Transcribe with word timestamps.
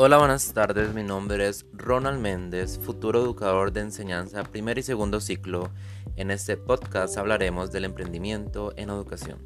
Hola, 0.00 0.18
buenas 0.18 0.52
tardes. 0.52 0.94
Mi 0.94 1.02
nombre 1.02 1.48
es 1.48 1.66
Ronald 1.72 2.20
Méndez, 2.20 2.78
futuro 2.78 3.20
educador 3.20 3.72
de 3.72 3.80
enseñanza 3.80 4.44
primer 4.44 4.78
y 4.78 4.84
segundo 4.84 5.20
ciclo. 5.20 5.70
En 6.14 6.30
este 6.30 6.56
podcast 6.56 7.18
hablaremos 7.18 7.72
del 7.72 7.84
emprendimiento 7.84 8.72
en 8.76 8.90
educación. 8.90 9.40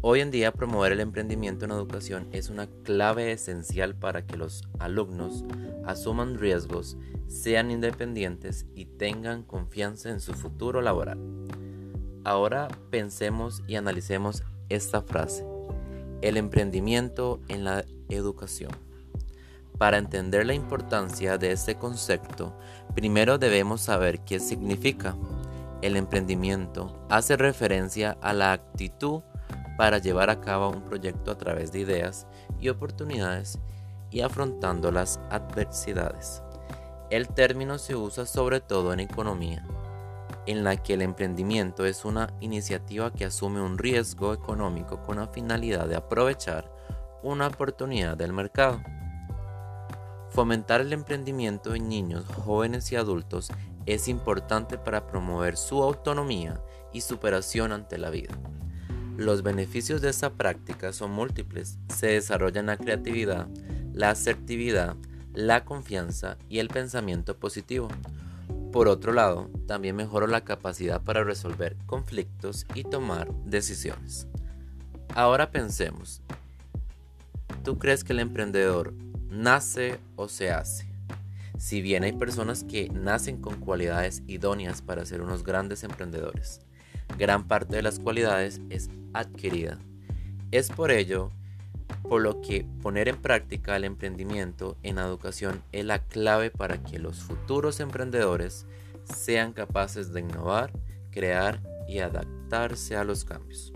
Hoy 0.00 0.22
en 0.22 0.32
día 0.32 0.50
promover 0.50 0.90
el 0.90 0.98
emprendimiento 0.98 1.64
en 1.64 1.70
educación 1.70 2.26
es 2.32 2.50
una 2.50 2.66
clave 2.82 3.30
esencial 3.30 3.94
para 3.94 4.26
que 4.26 4.36
los 4.36 4.64
alumnos 4.80 5.44
asuman 5.84 6.36
riesgos, 6.36 6.96
sean 7.28 7.70
independientes 7.70 8.66
y 8.74 8.86
tengan 8.86 9.44
confianza 9.44 10.10
en 10.10 10.18
su 10.18 10.34
futuro 10.34 10.82
laboral. 10.82 11.20
Ahora 12.24 12.66
pensemos 12.90 13.62
y 13.68 13.76
analicemos 13.76 14.42
esta 14.68 15.00
frase. 15.00 15.46
El 16.22 16.36
emprendimiento 16.36 17.40
en 17.46 17.62
la 17.62 17.84
educación. 18.08 18.85
Para 19.78 19.98
entender 19.98 20.46
la 20.46 20.54
importancia 20.54 21.36
de 21.36 21.52
este 21.52 21.76
concepto, 21.76 22.56
primero 22.94 23.36
debemos 23.36 23.82
saber 23.82 24.20
qué 24.20 24.40
significa. 24.40 25.14
El 25.82 25.96
emprendimiento 25.96 26.98
hace 27.10 27.36
referencia 27.36 28.16
a 28.22 28.32
la 28.32 28.52
actitud 28.52 29.20
para 29.76 29.98
llevar 29.98 30.30
a 30.30 30.40
cabo 30.40 30.70
un 30.70 30.82
proyecto 30.82 31.30
a 31.30 31.36
través 31.36 31.72
de 31.72 31.80
ideas 31.80 32.26
y 32.58 32.70
oportunidades 32.70 33.58
y 34.10 34.22
afrontando 34.22 34.90
las 34.90 35.20
adversidades. 35.30 36.42
El 37.10 37.28
término 37.28 37.76
se 37.76 37.94
usa 37.94 38.24
sobre 38.24 38.60
todo 38.60 38.94
en 38.94 39.00
economía, 39.00 39.66
en 40.46 40.64
la 40.64 40.76
que 40.76 40.94
el 40.94 41.02
emprendimiento 41.02 41.84
es 41.84 42.06
una 42.06 42.32
iniciativa 42.40 43.12
que 43.12 43.26
asume 43.26 43.60
un 43.60 43.76
riesgo 43.76 44.32
económico 44.32 45.02
con 45.02 45.18
la 45.18 45.28
finalidad 45.28 45.86
de 45.86 45.96
aprovechar 45.96 46.72
una 47.22 47.48
oportunidad 47.48 48.16
del 48.16 48.32
mercado. 48.32 48.80
Fomentar 50.36 50.82
el 50.82 50.92
emprendimiento 50.92 51.74
en 51.74 51.88
niños, 51.88 52.26
jóvenes 52.26 52.92
y 52.92 52.96
adultos 52.96 53.50
es 53.86 54.06
importante 54.06 54.76
para 54.76 55.06
promover 55.06 55.56
su 55.56 55.82
autonomía 55.82 56.60
y 56.92 57.00
superación 57.00 57.72
ante 57.72 57.96
la 57.96 58.10
vida. 58.10 58.38
Los 59.16 59.42
beneficios 59.42 60.02
de 60.02 60.10
esta 60.10 60.34
práctica 60.34 60.92
son 60.92 61.12
múltiples. 61.12 61.78
Se 61.88 62.08
desarrollan 62.08 62.66
la 62.66 62.76
creatividad, 62.76 63.48
la 63.94 64.10
asertividad, 64.10 64.96
la 65.32 65.64
confianza 65.64 66.36
y 66.50 66.58
el 66.58 66.68
pensamiento 66.68 67.38
positivo. 67.38 67.88
Por 68.72 68.88
otro 68.88 69.14
lado, 69.14 69.48
también 69.66 69.96
mejora 69.96 70.26
la 70.26 70.44
capacidad 70.44 71.02
para 71.02 71.24
resolver 71.24 71.78
conflictos 71.86 72.66
y 72.74 72.84
tomar 72.84 73.32
decisiones. 73.46 74.26
Ahora 75.14 75.50
pensemos, 75.50 76.20
¿tú 77.64 77.78
crees 77.78 78.04
que 78.04 78.12
el 78.12 78.20
emprendedor 78.20 78.92
nace 79.30 79.98
o 80.16 80.28
se 80.28 80.50
hace. 80.50 80.86
Si 81.58 81.80
bien 81.80 82.04
hay 82.04 82.12
personas 82.12 82.64
que 82.64 82.88
nacen 82.90 83.40
con 83.40 83.60
cualidades 83.60 84.22
idóneas 84.26 84.82
para 84.82 85.06
ser 85.06 85.22
unos 85.22 85.42
grandes 85.42 85.84
emprendedores, 85.84 86.60
gran 87.18 87.48
parte 87.48 87.76
de 87.76 87.82
las 87.82 87.98
cualidades 87.98 88.60
es 88.68 88.90
adquirida. 89.14 89.78
Es 90.50 90.70
por 90.70 90.90
ello 90.90 91.30
por 92.02 92.22
lo 92.22 92.40
que 92.40 92.66
poner 92.82 93.08
en 93.08 93.16
práctica 93.16 93.76
el 93.76 93.84
emprendimiento 93.84 94.76
en 94.82 94.98
educación 94.98 95.62
es 95.72 95.84
la 95.84 96.00
clave 96.00 96.50
para 96.50 96.82
que 96.82 96.98
los 96.98 97.18
futuros 97.18 97.80
emprendedores 97.80 98.66
sean 99.04 99.52
capaces 99.52 100.12
de 100.12 100.20
innovar, 100.20 100.72
crear 101.10 101.60
y 101.88 102.00
adaptarse 102.00 102.96
a 102.96 103.04
los 103.04 103.24
cambios. 103.24 103.72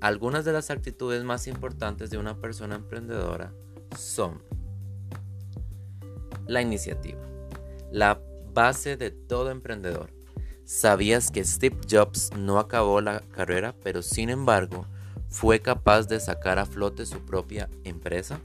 Algunas 0.00 0.44
de 0.44 0.52
las 0.52 0.70
actitudes 0.70 1.24
más 1.24 1.48
importantes 1.48 2.10
de 2.10 2.18
una 2.18 2.40
persona 2.40 2.76
emprendedora 2.76 3.52
son 3.96 4.42
la 6.46 6.62
iniciativa, 6.62 7.20
la 7.92 8.20
base 8.52 8.96
de 8.96 9.10
todo 9.10 9.50
emprendedor. 9.50 10.10
¿Sabías 10.64 11.30
que 11.30 11.44
Steve 11.44 11.78
Jobs 11.88 12.30
no 12.36 12.58
acabó 12.58 13.00
la 13.00 13.20
carrera, 13.20 13.74
pero 13.82 14.02
sin 14.02 14.30
embargo 14.30 14.86
fue 15.28 15.60
capaz 15.60 16.08
de 16.08 16.20
sacar 16.20 16.58
a 16.58 16.66
flote 16.66 17.06
su 17.06 17.20
propia 17.20 17.68
empresa? 17.84 18.40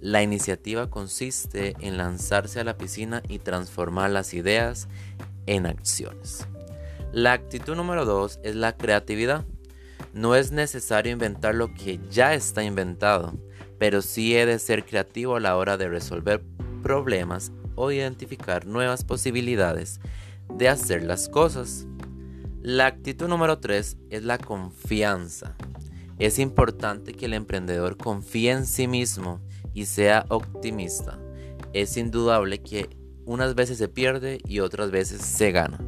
La 0.00 0.22
iniciativa 0.22 0.90
consiste 0.90 1.74
en 1.80 1.96
lanzarse 1.96 2.60
a 2.60 2.64
la 2.64 2.76
piscina 2.76 3.22
y 3.28 3.38
transformar 3.38 4.10
las 4.10 4.34
ideas 4.34 4.88
en 5.46 5.66
acciones. 5.66 6.46
La 7.12 7.32
actitud 7.32 7.74
número 7.76 8.04
dos 8.04 8.38
es 8.42 8.54
la 8.56 8.76
creatividad. 8.76 9.44
No 10.12 10.34
es 10.34 10.52
necesario 10.52 11.12
inventar 11.12 11.54
lo 11.54 11.72
que 11.72 11.98
ya 12.10 12.34
está 12.34 12.62
inventado 12.62 13.32
pero 13.78 14.02
sí 14.02 14.36
he 14.36 14.46
de 14.46 14.58
ser 14.58 14.84
creativo 14.84 15.36
a 15.36 15.40
la 15.40 15.56
hora 15.56 15.76
de 15.76 15.88
resolver 15.88 16.42
problemas 16.82 17.52
o 17.74 17.90
identificar 17.90 18.66
nuevas 18.66 19.04
posibilidades 19.04 20.00
de 20.54 20.68
hacer 20.68 21.02
las 21.02 21.28
cosas. 21.28 21.86
La 22.62 22.86
actitud 22.86 23.28
número 23.28 23.58
3 23.58 23.96
es 24.10 24.24
la 24.24 24.38
confianza. 24.38 25.54
Es 26.18 26.38
importante 26.38 27.12
que 27.12 27.26
el 27.26 27.34
emprendedor 27.34 27.96
confíe 27.96 28.50
en 28.50 28.66
sí 28.66 28.88
mismo 28.88 29.40
y 29.74 29.84
sea 29.84 30.24
optimista. 30.30 31.18
Es 31.72 31.96
indudable 31.96 32.62
que 32.62 32.88
unas 33.26 33.54
veces 33.54 33.76
se 33.76 33.88
pierde 33.88 34.40
y 34.46 34.60
otras 34.60 34.90
veces 34.90 35.20
se 35.20 35.52
gana, 35.52 35.78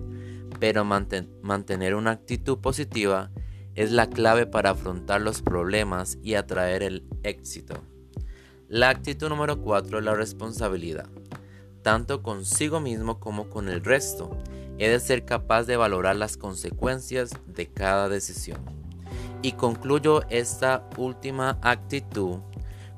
pero 0.60 0.84
mantener 0.84 1.94
una 1.94 2.10
actitud 2.10 2.58
positiva 2.58 3.30
es 3.78 3.92
la 3.92 4.08
clave 4.10 4.44
para 4.44 4.70
afrontar 4.70 5.20
los 5.20 5.40
problemas 5.40 6.18
y 6.20 6.34
atraer 6.34 6.82
el 6.82 7.04
éxito. 7.22 7.74
La 8.66 8.88
actitud 8.88 9.28
número 9.28 9.62
4 9.62 10.00
es 10.00 10.04
la 10.04 10.16
responsabilidad, 10.16 11.06
tanto 11.82 12.24
consigo 12.24 12.80
mismo 12.80 13.20
como 13.20 13.48
con 13.48 13.68
el 13.68 13.84
resto. 13.84 14.36
He 14.78 14.88
de 14.88 14.98
ser 14.98 15.24
capaz 15.24 15.62
de 15.62 15.76
valorar 15.76 16.16
las 16.16 16.36
consecuencias 16.36 17.30
de 17.46 17.68
cada 17.68 18.08
decisión. 18.08 18.58
Y 19.42 19.52
concluyo 19.52 20.22
esta 20.28 20.82
última 20.96 21.60
actitud 21.62 22.38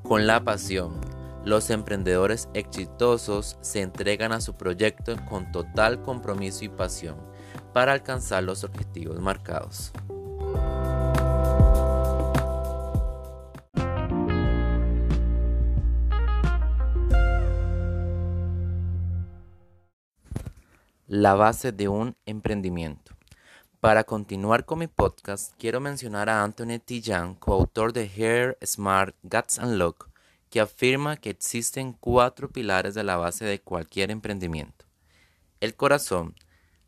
con 0.01 0.25
la 0.25 0.43
pasión. 0.43 0.99
Los 1.45 1.69
emprendedores 1.69 2.49
exitosos 2.55 3.55
se 3.61 3.81
entregan 3.81 4.31
a 4.31 4.41
su 4.41 4.55
proyecto 4.55 5.15
con 5.29 5.51
total 5.51 6.01
compromiso 6.01 6.65
y 6.65 6.69
pasión 6.69 7.17
para 7.71 7.93
alcanzar 7.93 8.41
los 8.41 8.63
objetivos 8.63 9.19
marcados. 9.19 9.91
La 21.11 21.33
base 21.33 21.73
de 21.73 21.89
un 21.89 22.15
emprendimiento. 22.25 23.17
Para 23.81 24.05
continuar 24.05 24.63
con 24.63 24.79
mi 24.79 24.87
podcast, 24.87 25.53
quiero 25.57 25.81
mencionar 25.81 26.29
a 26.29 26.41
Anthony 26.41 26.79
T. 26.79 27.01
Coautor 27.37 27.91
de 27.91 28.09
Hair, 28.15 28.57
Smart, 28.65 29.13
Guts 29.21 29.59
and 29.59 29.75
Look, 29.75 30.09
que 30.49 30.61
afirma 30.61 31.17
que 31.17 31.29
existen 31.29 31.91
cuatro 31.91 32.49
pilares 32.49 32.93
de 32.93 33.03
la 33.03 33.17
base 33.17 33.43
de 33.43 33.59
cualquier 33.59 34.09
emprendimiento. 34.09 34.85
El 35.59 35.75
corazón, 35.75 36.33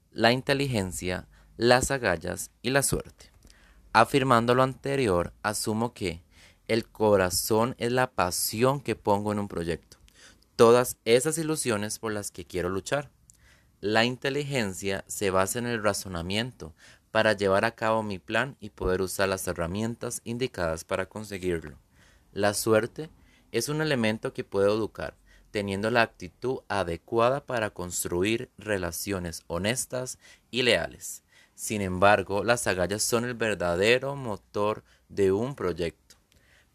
la 0.10 0.32
inteligencia, 0.32 1.28
las 1.58 1.92
agallas 1.92 2.50
y 2.62 2.70
la 2.70 2.82
suerte. 2.82 3.34
Afirmando 3.92 4.56
lo 4.56 4.64
anterior, 4.64 5.34
asumo 5.44 5.94
que 5.94 6.24
el 6.70 6.88
corazón 6.88 7.76
es 7.78 7.92
la 7.92 8.10
pasión 8.10 8.80
que 8.80 8.96
pongo 8.96 9.34
en 9.34 9.40
un 9.40 9.50
proyecto, 9.50 9.98
todas 10.56 10.96
esas 11.04 11.38
ilusiones 11.38 12.00
por 12.00 12.14
las 12.14 12.32
que 12.32 12.46
quiero 12.46 12.70
luchar. 12.70 13.12
La 13.86 14.06
inteligencia 14.06 15.04
se 15.08 15.30
basa 15.30 15.60
en 15.60 15.66
el 15.66 15.84
razonamiento 15.84 16.74
para 17.12 17.34
llevar 17.34 17.66
a 17.66 17.76
cabo 17.76 18.02
mi 18.02 18.18
plan 18.18 18.56
y 18.62 18.69
poder 18.69 19.02
usar 19.02 19.28
las 19.28 19.46
herramientas 19.46 20.22
indicadas 20.24 20.86
para 20.86 21.07
conseguirlo. 21.07 21.78
La 22.31 22.54
suerte 22.54 23.10
es 23.52 23.68
un 23.68 23.81
elemento 23.81 24.31
que 24.31 24.46
puedo 24.46 24.74
educar, 24.74 25.18
teniendo 25.52 25.92
la 25.92 26.02
actitud 26.02 26.60
adecuada 26.69 27.46
para 27.46 27.72
construir 27.72 28.50
relaciones 28.57 29.44
honestas 29.48 30.18
y 30.50 30.62
leales. 30.62 31.22
Sin 31.54 31.81
embargo, 31.81 32.46
las 32.46 32.68
agallas 32.68 33.04
son 33.04 33.25
el 33.25 33.34
verdadero 33.34 34.16
motor 34.16 34.86
de 35.10 35.34
un 35.34 35.56
proyecto. 35.56 36.16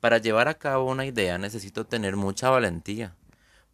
Para 0.00 0.18
llevar 0.18 0.48
a 0.48 0.58
cabo 0.58 0.84
una 0.90 1.06
idea 1.06 1.38
necesito 1.38 1.86
tener 1.86 2.16
mucha 2.16 2.50
valentía 2.50 3.16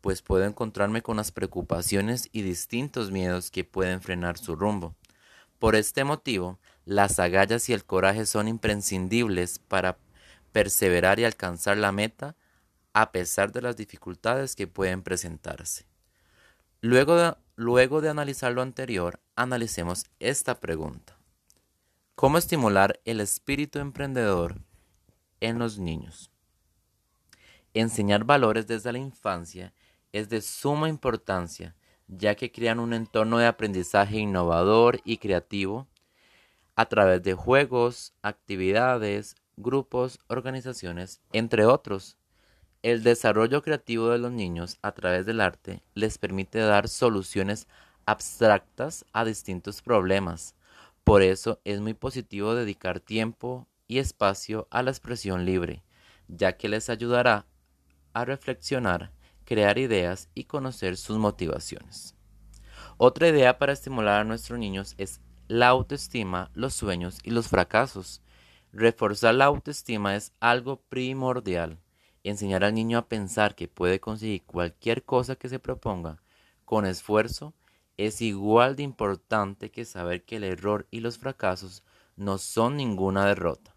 pues 0.05 0.21
puedo 0.21 0.45
encontrarme 0.45 1.01
con 1.01 1.17
las 1.17 1.33
preocupaciones 1.33 2.29
y 2.31 2.43
distintos 2.43 3.11
miedos 3.11 3.51
que 3.51 3.65
pueden 3.65 4.03
frenar 4.03 4.37
su 4.37 4.55
rumbo. 4.55 4.95
Por 5.59 5.77
este 5.77 6.05
motivo, 6.05 6.59
las 6.85 7.19
agallas 7.19 7.71
y 7.71 7.73
el 7.73 7.87
coraje 7.87 8.27
son 8.27 8.47
imprescindibles 8.47 9.61
para 9.61 9.97
perseverar 10.53 11.21
y 11.21 11.25
alcanzar 11.25 11.79
la 11.79 11.91
meta 11.91 12.37
a 12.93 13.12
pesar 13.12 13.51
de 13.51 13.62
las 13.62 13.79
dificultades 13.79 14.55
que 14.55 14.67
pueden 14.67 15.03
presentarse. 15.03 15.87
Luego 16.83 17.17
de, 17.17 17.35
luego 17.56 18.03
de 18.03 18.11
analizar 18.11 18.53
lo 18.53 18.61
anterior, 18.61 19.21
analicemos 19.37 20.05
esta 20.21 20.61
pregunta. 20.61 21.17
¿Cómo 22.15 22.37
estimular 22.37 23.01
el 23.06 23.21
espíritu 23.21 23.79
emprendedor 23.79 24.61
en 25.41 25.59
los 25.59 25.79
niños? 25.79 26.31
Enseñar 27.73 28.25
valores 28.25 28.67
desde 28.67 28.93
la 28.93 28.99
infancia 28.99 29.73
es 30.14 30.28
de 30.28 30.40
suma 30.43 30.88
importancia, 30.88 31.75
ya 32.06 32.37
que 32.37 32.52
crean 32.52 32.78
un 32.78 32.93
entorno 32.94 33.38
de 33.38 33.46
aprendizaje 33.46 34.19
innovador 34.19 35.00
y 35.05 35.16
creativo 35.16 35.88
a 36.76 36.87
través 36.87 37.20
de 37.25 37.34
juegos, 37.34 38.14
actividades, 38.22 39.34
grupos, 39.56 40.20
organizaciones, 40.28 41.20
entre 41.32 41.66
otros. 41.66 42.16
El 42.82 43.02
desarrollo 43.02 43.61
creativo 43.61 44.11
de 44.11 44.19
los 44.19 44.31
niños 44.31 44.78
a 44.82 44.93
través 44.93 45.26
del 45.26 45.40
arte 45.40 45.82
les 45.94 46.17
permite 46.17 46.60
dar 46.60 46.87
soluciones 46.88 47.67
abstractas 48.06 49.05
a 49.12 49.25
distintos 49.25 49.82
problemas. 49.82 50.55
Por 51.02 51.22
eso 51.22 51.60
es 51.64 51.81
muy 51.81 51.94
positivo 51.94 52.55
dedicar 52.55 53.00
tiempo 53.00 53.67
y 53.88 53.99
espacio 53.99 54.69
a 54.70 54.84
la 54.84 54.93
expresión 54.93 55.44
libre, 55.44 55.82
ya 56.28 56.56
que 56.56 56.69
les 56.69 56.88
ayudará 56.88 57.46
a 58.12 58.25
reflexionar, 58.25 59.10
crear 59.44 59.79
ideas 59.79 60.29
y 60.35 60.44
conocer 60.44 60.96
sus 60.96 61.19
motivaciones. 61.19 62.14
Otra 62.96 63.29
idea 63.29 63.58
para 63.58 63.73
estimular 63.73 64.20
a 64.20 64.25
nuestros 64.25 64.58
niños 64.58 64.94
es 64.99 65.20
la 65.49 65.69
autoestima, 65.69 66.50
los 66.55 66.75
sueños 66.75 67.19
y 67.23 67.31
los 67.31 67.49
fracasos. 67.49 68.23
Reforzar 68.73 69.35
la 69.35 69.46
autoestima 69.46 70.17
es 70.17 70.32
algo 70.41 70.81
primordial. 70.88 71.79
Enseñar 72.23 72.64
al 72.64 72.75
niño 72.75 72.99
a 72.99 73.08
pensar 73.08 73.55
que 73.55 73.69
puede 73.69 74.00
conseguir 74.00 74.44
cualquier 74.44 75.05
cosa 75.05 75.37
que 75.37 75.49
se 75.49 75.58
proponga 75.58 76.23
con 76.64 76.87
esfuerzo 76.87 77.55
es 77.96 78.20
igual 78.20 78.75
de 78.76 78.82
importante 78.82 79.70
que 79.70 79.85
saber 79.85 80.25
que 80.25 80.37
el 80.37 80.44
error 80.44 80.88
y 80.91 81.00
los 81.00 81.19
fracasos 81.19 81.85
no 82.17 82.38
son 82.38 82.76
ninguna 82.76 83.26
derrota. 83.26 83.76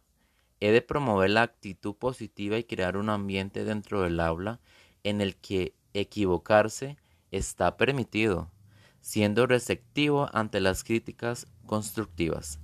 He 0.59 0.71
de 0.71 0.81
promover 0.81 1.29
la 1.29 1.43
actitud 1.43 1.95
positiva 1.95 2.57
y 2.57 2.63
crear 2.63 2.97
un 2.97 3.09
ambiente 3.09 3.63
dentro 3.63 4.01
del 4.01 4.19
aula 4.19 4.59
en 5.09 5.21
el 5.21 5.37
que 5.37 5.73
equivocarse 5.93 6.97
está 7.31 7.77
permitido, 7.77 8.51
siendo 8.99 9.47
receptivo 9.47 10.29
ante 10.33 10.59
las 10.59 10.83
críticas 10.83 11.47
constructivas. 11.65 12.59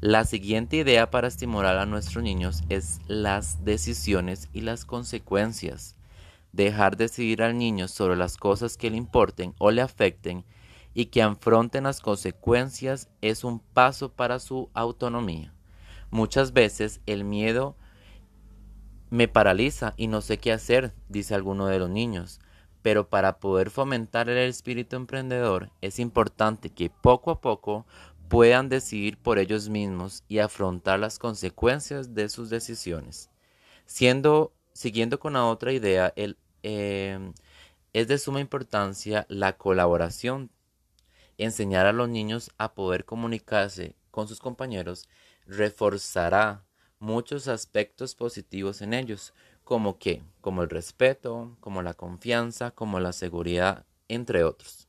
La 0.00 0.24
siguiente 0.24 0.76
idea 0.76 1.10
para 1.10 1.26
estimular 1.26 1.76
a 1.76 1.86
nuestros 1.86 2.22
niños 2.22 2.62
es 2.68 3.00
las 3.08 3.64
decisiones 3.64 4.48
y 4.52 4.60
las 4.60 4.84
consecuencias. 4.84 5.96
Dejar 6.52 6.96
decidir 6.96 7.42
al 7.42 7.58
niño 7.58 7.88
sobre 7.88 8.16
las 8.16 8.36
cosas 8.36 8.76
que 8.76 8.90
le 8.90 8.96
importen 8.96 9.54
o 9.58 9.72
le 9.72 9.82
afecten 9.82 10.44
y 10.94 11.06
que 11.06 11.20
afronten 11.20 11.82
las 11.84 12.00
consecuencias 12.00 13.08
es 13.22 13.42
un 13.42 13.58
paso 13.58 14.12
para 14.12 14.38
su 14.38 14.70
autonomía. 14.72 15.52
Muchas 16.10 16.52
veces 16.52 17.00
el 17.06 17.24
miedo 17.24 17.76
me 19.10 19.28
paraliza 19.28 19.94
y 19.96 20.06
no 20.06 20.20
sé 20.20 20.38
qué 20.38 20.52
hacer, 20.52 20.94
dice 21.08 21.34
alguno 21.34 21.66
de 21.66 21.78
los 21.78 21.90
niños. 21.90 22.40
Pero 22.82 23.08
para 23.08 23.38
poder 23.38 23.70
fomentar 23.70 24.28
el 24.28 24.38
espíritu 24.38 24.96
emprendedor 24.96 25.70
es 25.80 25.98
importante 25.98 26.70
que 26.70 26.90
poco 26.90 27.30
a 27.30 27.40
poco 27.40 27.86
puedan 28.28 28.68
decidir 28.68 29.18
por 29.18 29.38
ellos 29.38 29.68
mismos 29.68 30.22
y 30.28 30.38
afrontar 30.38 30.98
las 31.00 31.18
consecuencias 31.18 32.14
de 32.14 32.28
sus 32.28 32.50
decisiones. 32.50 33.30
Siendo, 33.86 34.52
siguiendo 34.74 35.18
con 35.18 35.32
la 35.32 35.46
otra 35.46 35.72
idea, 35.72 36.12
em, 36.62 37.32
es 37.92 38.08
de 38.08 38.18
suma 38.18 38.40
importancia 38.40 39.26
la 39.28 39.56
colaboración. 39.56 40.50
Enseñar 41.38 41.86
a 41.86 41.92
los 41.92 42.08
niños 42.08 42.50
a 42.58 42.74
poder 42.74 43.04
comunicarse 43.04 43.96
con 44.10 44.28
sus 44.28 44.40
compañeros 44.40 45.08
reforzará 45.46 46.67
muchos 46.98 47.48
aspectos 47.48 48.14
positivos 48.14 48.82
en 48.82 48.94
ellos, 48.94 49.34
como 49.64 49.98
que, 49.98 50.22
como 50.40 50.62
el 50.62 50.70
respeto, 50.70 51.56
como 51.60 51.82
la 51.82 51.94
confianza, 51.94 52.70
como 52.70 53.00
la 53.00 53.12
seguridad, 53.12 53.86
entre 54.08 54.44
otros 54.44 54.88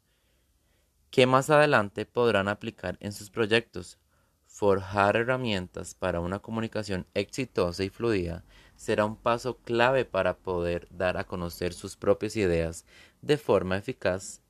que 1.12 1.26
más 1.26 1.50
adelante 1.50 2.06
podrán 2.06 2.48
aplicar 2.48 2.98
en 3.00 3.12
sus 3.12 3.30
proyectos. 3.30 3.98
Forjar 4.46 5.16
herramientas 5.16 5.94
para 5.94 6.20
una 6.20 6.40
comunicación 6.40 7.06
exitosa 7.14 7.84
y 7.84 7.90
fluida 7.90 8.44
será 8.76 9.06
un 9.06 9.16
paso 9.16 9.58
clave 9.58 10.06
para 10.06 10.38
poder 10.38 10.88
dar 10.92 11.18
a 11.18 11.26
conocer 11.26 11.74
sus 11.74 11.96
propias 11.96 12.36
ideas 12.36 12.86
de 13.22 13.38
forma 13.38 13.78
eficaz. 13.78 14.42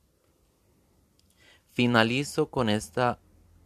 Finalizo 1.71 2.49
con 2.49 2.69
esta, 2.69 3.19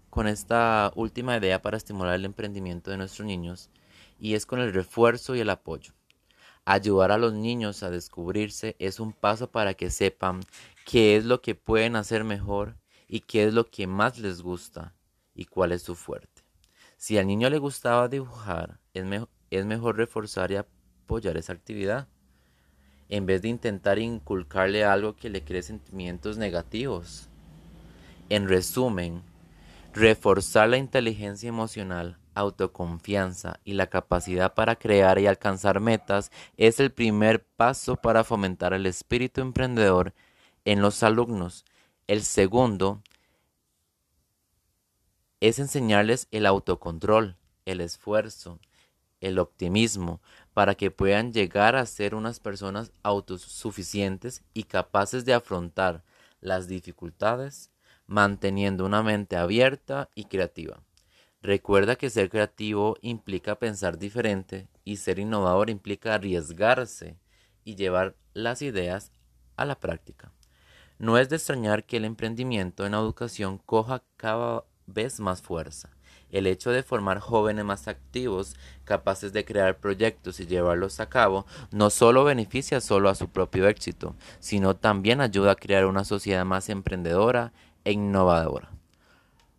con 0.09 0.27
esta 0.27 0.91
última 0.95 1.37
idea 1.37 1.61
para 1.61 1.77
estimular 1.77 2.15
el 2.15 2.25
emprendimiento 2.25 2.91
de 2.91 2.97
nuestros 2.97 3.25
niños 3.25 3.69
y 4.23 4.35
es 4.35 4.45
con 4.45 4.61
el 4.61 4.73
refuerzo 4.73 5.35
y 5.35 5.41
el 5.41 5.49
apoyo. 5.49 5.91
Ayudar 6.63 7.11
a 7.11 7.17
los 7.17 7.33
niños 7.33 7.83
a 7.83 7.89
descubrirse 7.89 8.77
es 8.79 9.01
un 9.01 9.11
paso 9.11 9.51
para 9.51 9.73
que 9.73 9.91
sepan 9.91 10.39
qué 10.85 11.17
es 11.17 11.25
lo 11.25 11.41
que 11.41 11.55
pueden 11.55 11.97
hacer 11.97 12.23
mejor 12.23 12.77
y 13.09 13.19
qué 13.19 13.43
es 13.43 13.53
lo 13.53 13.69
que 13.69 13.85
más 13.85 14.19
les 14.19 14.41
gusta 14.41 14.95
y 15.35 15.43
cuál 15.43 15.73
es 15.73 15.81
su 15.81 15.95
fuerte. 15.95 16.41
Si 16.95 17.17
al 17.17 17.27
niño 17.27 17.49
le 17.49 17.57
gustaba 17.57 18.07
dibujar, 18.07 18.79
es, 18.93 19.03
es 19.51 19.65
mejor 19.65 19.97
reforzar 19.97 20.51
y 20.51 20.55
apoyar 20.55 21.35
esa 21.35 21.51
actividad, 21.51 22.07
en 23.09 23.25
vez 23.25 23.41
de 23.41 23.49
intentar 23.49 23.99
inculcarle 23.99 24.85
algo 24.85 25.17
que 25.17 25.29
le 25.29 25.43
cree 25.43 25.63
sentimientos 25.63 26.37
negativos. 26.37 27.27
En 28.29 28.47
resumen, 28.47 29.21
reforzar 29.91 30.69
la 30.69 30.77
inteligencia 30.77 31.49
emocional, 31.49 32.19
autoconfianza 32.35 33.59
y 33.63 33.73
la 33.73 33.87
capacidad 33.87 34.53
para 34.53 34.75
crear 34.75 35.19
y 35.19 35.27
alcanzar 35.27 35.79
metas 35.79 36.31
es 36.57 36.79
el 36.79 36.91
primer 36.91 37.43
paso 37.43 37.95
para 37.95 38.23
fomentar 38.23 38.73
el 38.73 38.85
espíritu 38.85 39.41
emprendedor 39.41 40.13
en 40.65 40.81
los 40.81 41.03
alumnos 41.03 41.65
el 42.07 42.23
segundo 42.23 43.01
es 45.39 45.59
enseñarles 45.59 46.27
el 46.31 46.45
autocontrol, 46.45 47.37
el 47.65 47.81
esfuerzo, 47.81 48.59
el 49.21 49.39
optimismo, 49.39 50.21
para 50.53 50.75
que 50.75 50.91
puedan 50.91 51.33
llegar 51.33 51.75
a 51.75 51.85
ser 51.85 52.13
unas 52.13 52.39
personas 52.39 52.91
autosuficientes 53.03 54.43
y 54.53 54.63
capaces 54.63 55.25
de 55.25 55.33
afrontar 55.33 56.03
las 56.41 56.67
dificultades, 56.67 57.71
manteniendo 58.05 58.85
una 58.85 59.01
mente 59.01 59.37
abierta 59.37 60.09
y 60.13 60.25
creativa. 60.25 60.81
Recuerda 61.43 61.97
que 61.97 62.09
ser 62.09 62.29
creativo 62.29 62.95
implica 63.01 63.59
pensar 63.59 63.97
diferente 63.97 64.69
y 64.85 64.95
ser 64.95 65.19
innovador 65.19 65.69
implica 65.69 66.15
arriesgarse 66.15 67.17
y 67.65 67.75
llevar 67.75 68.15
las 68.33 68.61
ideas 68.61 69.11
a 69.57 69.65
la 69.65 69.77
práctica. 69.77 70.31
No 70.99 71.17
es 71.17 71.27
de 71.27 71.35
extrañar 71.35 71.83
que 71.83 71.97
el 71.97 72.05
emprendimiento 72.05 72.85
en 72.85 72.93
educación 72.93 73.57
coja 73.57 74.03
cada 74.15 74.63
vez 74.87 75.19
más 75.19 75.41
fuerza. 75.41 75.89
El 76.29 76.47
hecho 76.47 76.71
de 76.71 76.81
formar 76.81 77.19
jóvenes 77.19 77.65
más 77.65 77.89
activos, 77.89 78.55
capaces 78.85 79.33
de 79.33 79.43
crear 79.43 79.79
proyectos 79.79 80.39
y 80.39 80.47
llevarlos 80.47 81.01
a 81.01 81.09
cabo, 81.09 81.45
no 81.71 81.89
solo 81.89 82.23
beneficia 82.23 82.79
solo 82.79 83.09
a 83.09 83.15
su 83.15 83.27
propio 83.27 83.67
éxito, 83.67 84.15
sino 84.39 84.77
también 84.77 85.19
ayuda 85.19 85.51
a 85.51 85.55
crear 85.57 85.87
una 85.87 86.05
sociedad 86.05 86.45
más 86.45 86.69
emprendedora 86.69 87.51
e 87.83 87.91
innovadora. 87.91 88.71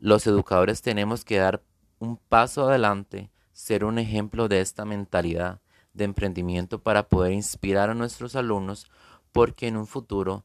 Los 0.00 0.26
educadores 0.26 0.80
tenemos 0.80 1.24
que 1.24 1.36
dar 1.36 1.62
un 2.04 2.16
paso 2.16 2.68
adelante, 2.68 3.30
ser 3.52 3.84
un 3.84 3.99
ejemplo 3.99 4.49
de 4.49 4.61
esta 4.61 4.84
mentalidad 4.84 5.61
de 5.94 6.04
emprendimiento 6.04 6.82
para 6.82 7.08
poder 7.08 7.32
inspirar 7.32 7.90
a 7.90 7.94
nuestros 7.94 8.37
alumnos, 8.37 8.90
porque 9.32 9.66
en 9.66 9.76
un 9.76 9.87
futuro 9.87 10.44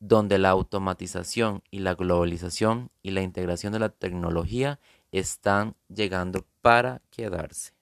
donde 0.00 0.38
la 0.38 0.50
automatización 0.50 1.62
y 1.70 1.80
la 1.80 1.94
globalización 1.94 2.90
y 3.02 3.10
la 3.10 3.22
integración 3.22 3.72
de 3.72 3.78
la 3.78 3.88
tecnología 3.90 4.80
están 5.12 5.76
llegando 5.88 6.46
para 6.60 7.02
quedarse. 7.10 7.73